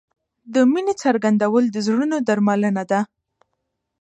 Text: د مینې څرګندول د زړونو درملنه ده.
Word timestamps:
د 0.53 0.55
مینې 0.71 0.93
څرګندول 1.03 1.65
د 1.71 1.77
زړونو 1.87 2.17
درملنه 2.27 2.83
ده. 2.91 2.99